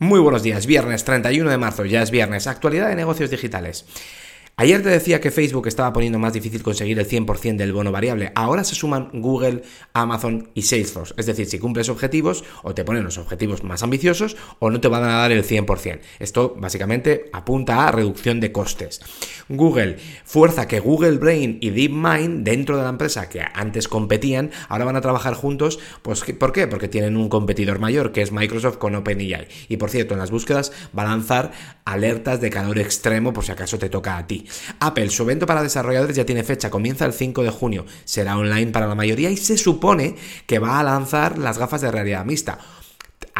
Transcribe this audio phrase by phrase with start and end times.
[0.00, 3.84] Muy buenos días, viernes 31 de marzo, ya es viernes, actualidad de negocios digitales.
[4.60, 8.32] Ayer te decía que Facebook estaba poniendo más difícil conseguir el 100% del bono variable.
[8.34, 9.62] Ahora se suman Google,
[9.92, 11.14] Amazon y Salesforce.
[11.16, 14.88] Es decir, si cumples objetivos, o te ponen los objetivos más ambiciosos, o no te
[14.88, 16.00] van a dar el 100%.
[16.18, 19.00] Esto básicamente apunta a reducción de costes.
[19.48, 24.86] Google fuerza que Google Brain y DeepMind, dentro de la empresa que antes competían, ahora
[24.86, 25.78] van a trabajar juntos.
[26.02, 26.66] Pues, ¿Por qué?
[26.66, 29.46] Porque tienen un competidor mayor, que es Microsoft con OpenAI.
[29.68, 31.52] Y por cierto, en las búsquedas va a lanzar
[31.84, 34.46] alertas de calor extremo por si acaso te toca a ti.
[34.80, 38.72] Apple, su evento para desarrolladores ya tiene fecha, comienza el 5 de junio, será online
[38.72, 40.16] para la mayoría y se supone
[40.46, 42.58] que va a lanzar las gafas de realidad mixta.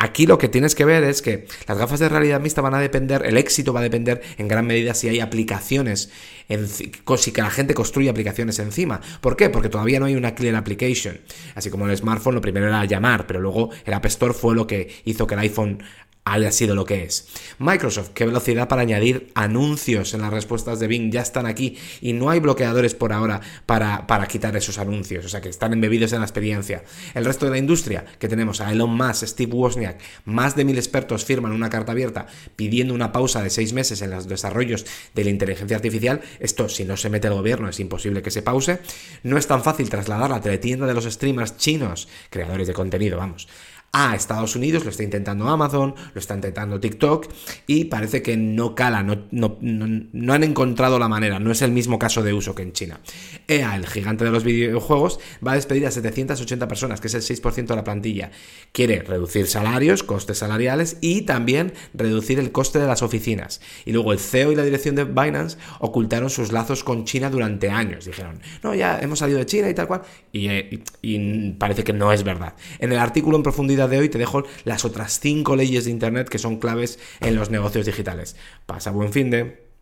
[0.00, 2.78] Aquí lo que tienes que ver es que las gafas de realidad mixta van a
[2.78, 6.10] depender, el éxito va a depender en gran medida si hay aplicaciones,
[6.48, 9.00] si que la gente construye aplicaciones encima.
[9.20, 9.50] ¿Por qué?
[9.50, 11.18] Porque todavía no hay una clear application.
[11.56, 14.68] Así como el smartphone lo primero era llamar, pero luego el App Store fue lo
[14.68, 15.82] que hizo que el iPhone
[16.32, 17.28] haya sido lo que es.
[17.58, 22.12] Microsoft, qué velocidad para añadir anuncios en las respuestas de Bing, ya están aquí y
[22.12, 26.12] no hay bloqueadores por ahora para, para quitar esos anuncios, o sea que están embebidos
[26.12, 26.84] en la experiencia.
[27.14, 30.76] El resto de la industria, que tenemos a Elon Musk, Steve Wozniak, más de mil
[30.76, 32.26] expertos firman una carta abierta
[32.56, 36.84] pidiendo una pausa de seis meses en los desarrollos de la inteligencia artificial, esto si
[36.84, 38.80] no se mete el gobierno es imposible que se pause,
[39.22, 43.48] no es tan fácil trasladar la teletienda de los streamers chinos, creadores de contenido, vamos,
[43.92, 47.26] a Estados Unidos, lo está intentando Amazon, lo está intentando TikTok
[47.66, 51.98] y parece que no cala, no, no, han encontrado la manera, no es el mismo
[51.98, 53.00] caso de uso que en China.
[53.46, 57.22] EA, el gigante de los videojuegos, va a despedir a 780 personas, que es el
[57.22, 58.30] 6% de la plantilla.
[58.72, 63.60] Quiere reducir salarios, costes salariales y también reducir el coste de las oficinas.
[63.86, 67.70] Y luego el CEO y la dirección de Binance ocultaron sus lazos con China durante
[67.70, 68.04] años.
[68.04, 70.02] Dijeron, no, ya hemos salido de China y tal cual.
[70.30, 72.54] Y, eh, y parece que no es verdad.
[72.78, 76.28] En el artículo en profundidad de hoy te dejo las otras cinco leyes de Internet
[76.28, 78.34] que son claves en los negocios digitales.
[78.66, 79.67] Pasa buen fin de...